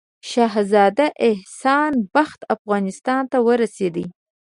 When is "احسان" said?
1.29-1.93